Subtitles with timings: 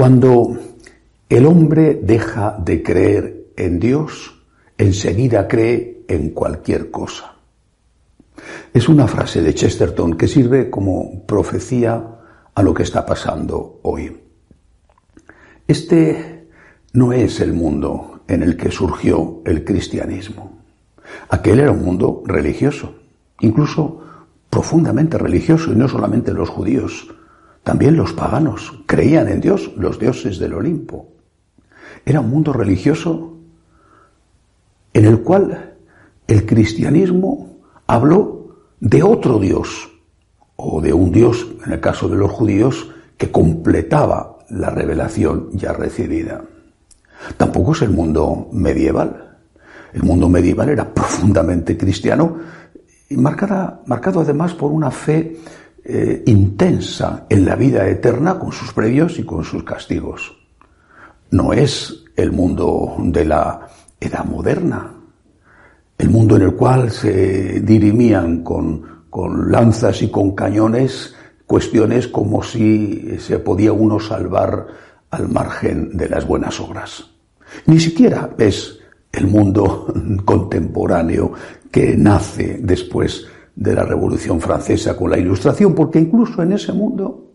[0.00, 0.56] Cuando
[1.28, 4.34] el hombre deja de creer en Dios,
[4.78, 7.34] enseguida cree en cualquier cosa.
[8.72, 12.02] Es una frase de Chesterton que sirve como profecía
[12.54, 14.18] a lo que está pasando hoy.
[15.68, 16.48] Este
[16.94, 20.62] no es el mundo en el que surgió el cristianismo.
[21.28, 22.94] Aquel era un mundo religioso,
[23.40, 24.00] incluso
[24.48, 27.06] profundamente religioso, y no solamente los judíos,
[27.62, 31.08] también los paganos creían en Dios, los dioses del Olimpo.
[32.04, 33.36] Era un mundo religioso
[34.92, 35.76] en el cual
[36.26, 39.90] el cristianismo habló de otro Dios,
[40.56, 45.72] o de un Dios, en el caso de los judíos, que completaba la revelación ya
[45.72, 46.42] recibida.
[47.36, 49.38] Tampoco es el mundo medieval.
[49.92, 52.38] El mundo medieval era profundamente cristiano
[53.08, 55.36] y marcado además por una fe
[55.92, 60.32] eh, intensa en la vida eterna con sus previos y con sus castigos.
[61.30, 64.94] No es el mundo de la edad moderna,
[65.98, 72.44] el mundo en el cual se dirimían con, con lanzas y con cañones cuestiones como
[72.44, 74.68] si se podía uno salvar
[75.10, 77.04] al margen de las buenas obras.
[77.66, 78.78] Ni siquiera es
[79.10, 79.92] el mundo
[80.24, 81.32] contemporáneo
[81.70, 83.26] que nace después
[83.60, 87.30] de la Revolución Francesa con la Ilustración, porque incluso en ese mundo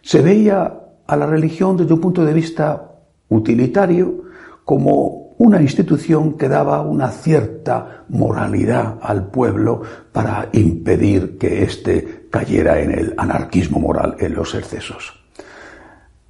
[0.00, 2.92] se veía a la religión desde un punto de vista
[3.28, 4.24] utilitario
[4.64, 9.82] como una institución que daba una cierta moralidad al pueblo
[10.12, 15.12] para impedir que éste cayera en el anarquismo moral, en los excesos.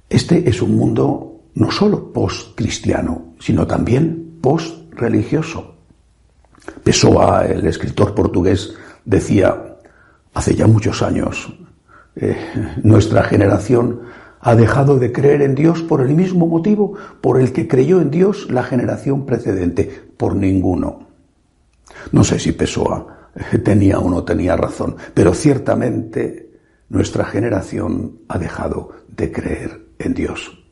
[0.09, 5.75] Este es un mundo no solo post-cristiano, sino también post-religioso.
[6.83, 9.77] Pessoa, el escritor portugués, decía
[10.33, 11.53] hace ya muchos años,
[12.15, 12.35] eh,
[12.83, 14.01] nuestra generación
[14.41, 18.11] ha dejado de creer en Dios por el mismo motivo por el que creyó en
[18.11, 21.07] Dios la generación precedente, por ninguno.
[22.11, 23.29] No sé si Pessoa
[23.63, 26.49] tenía o no tenía razón, pero ciertamente
[26.89, 30.63] nuestra generación ha dejado de creer en Dios.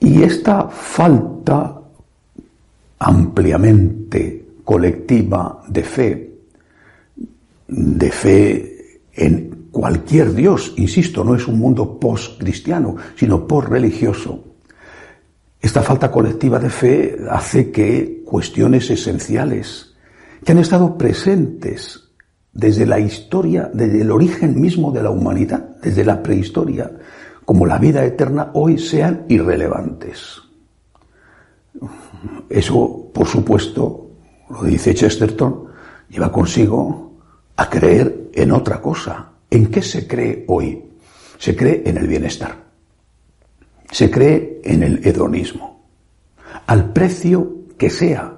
[0.00, 1.80] Y esta falta
[2.98, 6.33] ampliamente colectiva de fe
[7.76, 14.44] de fe en cualquier Dios, insisto, no es un mundo post-cristiano, sino post-religioso.
[15.60, 19.94] Esta falta colectiva de fe hace que cuestiones esenciales,
[20.44, 22.10] que han estado presentes
[22.52, 26.92] desde la historia, desde el origen mismo de la humanidad, desde la prehistoria,
[27.44, 30.40] como la vida eterna, hoy sean irrelevantes.
[32.48, 34.10] Eso, por supuesto,
[34.50, 35.64] lo dice Chesterton,
[36.08, 37.13] lleva consigo
[37.56, 39.30] a creer en otra cosa.
[39.50, 40.82] ¿En qué se cree hoy?
[41.38, 42.56] Se cree en el bienestar.
[43.90, 45.84] Se cree en el hedonismo.
[46.66, 48.34] Al precio que sea,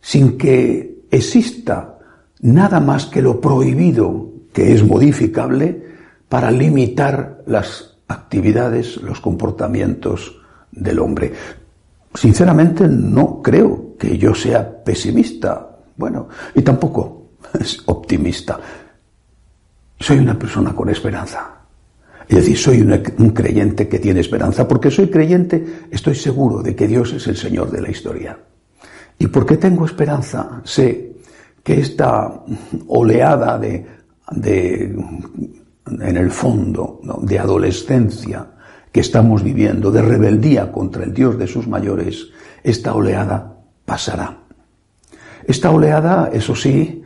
[0.00, 1.98] sin que exista
[2.40, 5.84] nada más que lo prohibido que es modificable
[6.28, 10.40] para limitar las actividades, los comportamientos
[10.70, 11.32] del hombre.
[12.14, 15.76] Sinceramente no creo que yo sea pesimista.
[15.96, 17.15] Bueno, y tampoco
[17.58, 18.58] es optimista.
[19.98, 21.56] Soy una persona con esperanza.
[22.28, 24.66] Es decir, soy un, creyente que tiene esperanza.
[24.66, 28.38] Porque soy creyente, estoy seguro de que Dios es el Señor de la historia.
[29.18, 31.12] Y porque tengo esperanza, sé
[31.62, 32.42] que esta
[32.88, 33.86] oleada de,
[34.44, 38.46] en el fondo, de adolescencia
[38.92, 42.28] que estamos viviendo, de rebeldía contra el Dios de sus mayores,
[42.62, 44.38] esta oleada pasará.
[45.46, 47.02] Esta oleada, eso sí,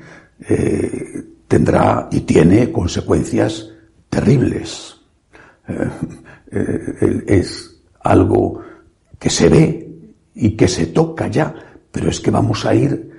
[0.48, 3.69] eh, tendrá y tiene consecuencias
[4.08, 4.96] terribles.
[5.69, 5.90] Eh,
[6.52, 8.62] eh, es algo
[9.19, 9.88] que se ve
[10.34, 11.54] y que se toca ya,
[11.92, 13.10] pero es que vamos a ir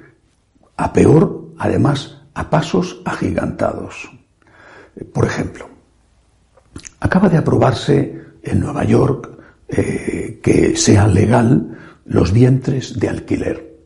[0.77, 4.09] a peor, además, a pasos agigantados.
[5.13, 5.69] Por ejemplo,
[6.99, 9.29] acaba de aprobarse en Nueva York
[9.67, 13.77] que sea legal los vientres de alquiler.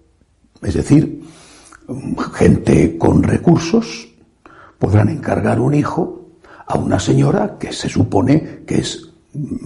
[0.63, 1.21] Es decir,
[2.33, 4.07] gente con recursos
[4.79, 6.29] podrán encargar un hijo
[6.67, 9.09] a una señora que se supone que es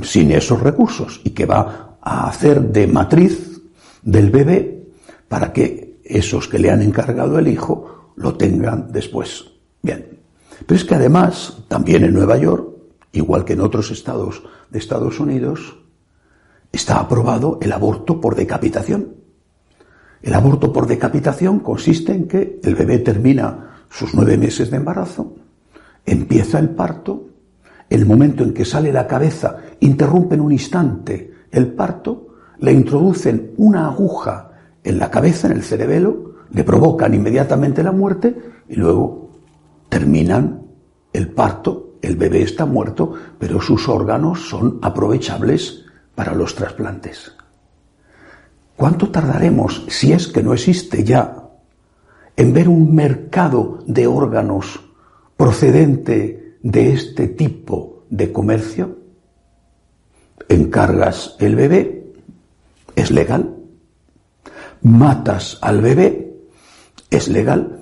[0.01, 3.61] sin esos recursos y que va a hacer de matriz
[4.01, 4.87] del bebé
[5.27, 9.45] para que esos que le han encargado el hijo lo tengan después.
[9.81, 10.19] Bien.
[10.65, 12.67] Pero es que además, también en Nueva York,
[13.13, 15.77] igual que en otros estados de Estados Unidos,
[16.71, 19.15] está aprobado el aborto por decapitación.
[20.21, 25.35] El aborto por decapitación consiste en que el bebé termina sus nueve meses de embarazo,
[26.05, 27.29] empieza el parto,
[27.89, 32.27] el momento en que sale la cabeza interrumpe en un instante el parto,
[32.59, 34.51] le introducen una aguja
[34.83, 38.35] en la cabeza, en el cerebelo, le provocan inmediatamente la muerte
[38.67, 39.29] y luego
[39.87, 40.61] terminan
[41.13, 47.33] el parto, el bebé está muerto, pero sus órganos son aprovechables para los trasplantes.
[48.79, 51.49] ¿Cuánto tardaremos, si es que no existe ya,
[52.37, 54.79] en ver un mercado de órganos
[55.35, 58.99] procedente de este tipo de comercio?
[60.47, 62.13] Encargas el bebé,
[62.95, 63.53] es legal.
[64.81, 66.37] Matas al bebé,
[67.09, 67.81] es legal.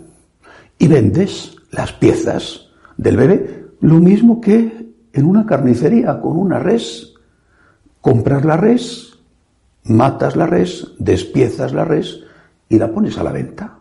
[0.80, 7.14] Y vendes las piezas del bebé, lo mismo que en una carnicería con una res.
[8.02, 9.17] Compras la res,
[9.88, 12.24] matas la res, despiezas la res
[12.70, 13.80] y la pones a la venta.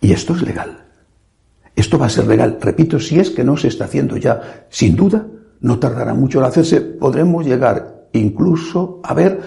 [0.00, 0.84] Y esto es legal.
[1.74, 4.96] Esto va a ser legal, repito, si es que no se está haciendo ya, sin
[4.96, 5.26] duda,
[5.60, 9.40] no tardará mucho en hacerse, podremos llegar incluso a ver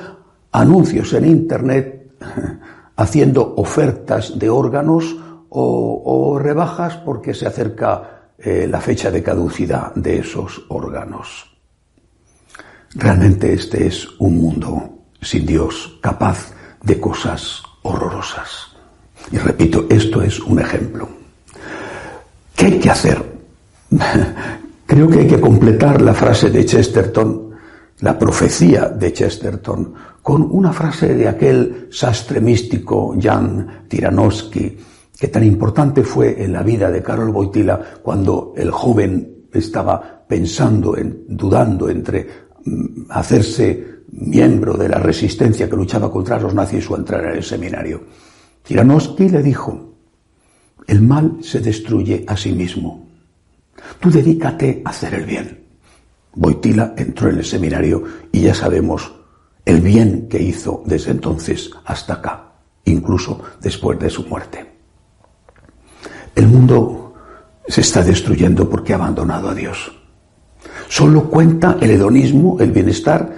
[0.52, 2.16] anuncios en Internet
[2.96, 5.18] haciendo ofertas de órganos
[5.50, 11.53] o, rebajas porque se acerca eh, la fecha de caducidad de esos órganos.
[12.96, 14.90] Realmente este es un mundo
[15.22, 16.54] sin Dios, capaz
[16.84, 18.68] de cosas horrorosas.
[19.32, 21.08] Y repito, esto es un ejemplo.
[22.56, 23.24] ¿Qué hay que hacer?
[24.86, 27.52] Creo que hay que completar la frase de Chesterton,
[28.02, 34.78] la profecía de Chesterton, con una frase de aquel sastre místico Jan Tiranowski,
[35.18, 40.98] que tan importante fue en la vida de Karol Wojtyla cuando el joven estaba pensando,
[40.98, 42.28] en, dudando entre
[43.10, 48.04] hacerse miembro de la resistencia que luchaba contra los nazis o entrar en el seminario.
[48.64, 49.96] Tiranowski le dijo,
[50.88, 53.08] el mal se destruye a sí mismo.
[54.00, 55.64] Tú dedícate a hacer el bien.
[56.36, 59.14] Boitila entró en el seminario y ya sabemos
[59.66, 62.54] el bien que hizo desde entonces hasta acá,
[62.86, 64.66] incluso después de su muerte.
[66.36, 67.14] El mundo
[67.68, 70.03] se está destruyendo porque ha abandonado a Dios.
[70.88, 73.34] Solo cuenta el hedonismo, el bienestar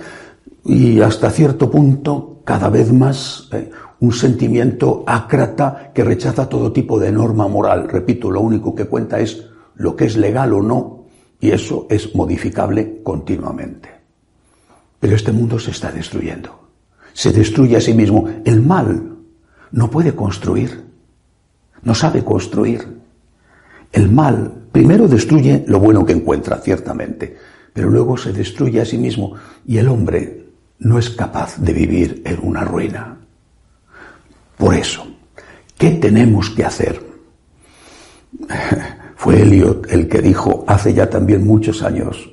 [0.65, 3.69] y hasta cierto punto cada vez más eh,
[3.99, 7.87] un sentimiento ácrata que rechaza todo tipo de norma moral.
[7.87, 9.45] Repito, lo único que cuenta es
[9.75, 11.05] lo que es legal o no
[11.39, 13.89] y eso es modificable continuamente.
[14.99, 16.67] Pero este mundo se está destruyendo.
[17.13, 18.27] Se destruye a sí mismo.
[18.43, 19.17] El mal
[19.71, 20.85] no puede construir,
[21.83, 23.01] no sabe construir.
[23.91, 27.33] El mal Primero destruye lo bueno que encuentra, ciertamente,
[27.71, 29.35] pero luego se destruye a sí mismo
[29.65, 30.47] y el hombre
[30.79, 33.17] no es capaz de vivir en una ruina.
[34.57, 35.07] Por eso,
[35.77, 37.01] ¿qué tenemos que hacer?
[39.15, 42.29] Fue Eliot el que dijo hace ya también muchos años,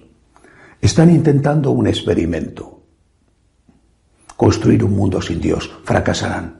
[0.80, 2.82] están intentando un experimento,
[4.37, 6.56] construir un mundo sin Dios, fracasarán,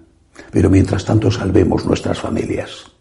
[0.53, 2.93] pero mientras tanto salvemos nuestras familias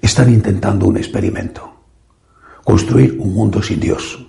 [0.00, 1.72] están intentando un experimento.
[2.64, 4.24] Construir un mundo sin Dios.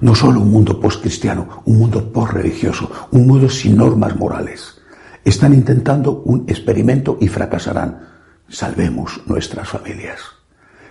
[0.00, 4.80] No solo un mundo postcristiano, un mundo postreligioso, un mundo sin normas morales.
[5.24, 8.00] Están intentando un experimento y fracasarán.
[8.48, 10.20] Salvemos nuestras familias.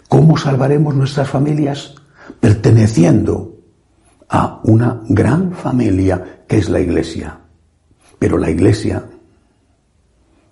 [0.10, 1.96] ¿Cómo salvaremos nuestras familias?
[2.40, 3.58] Perteneciendo
[4.30, 7.40] a una gran familia que es la Iglesia.
[8.20, 9.04] Pero la Iglesia,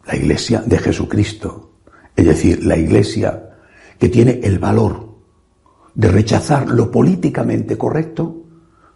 [0.06, 1.80] la Iglesia de Jesucristo,
[2.16, 3.45] es decir, la Iglesia
[4.00, 5.16] que tiene el valor
[5.94, 8.44] de rechazar lo políticamente correcto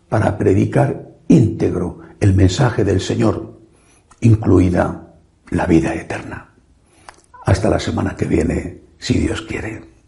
[0.10, 3.60] para predicar íntegro el mensaje del Señor,
[4.22, 5.16] incluida
[5.52, 6.54] la vida eterna.
[7.46, 9.99] Hasta la semana que viene, si Dios quiere.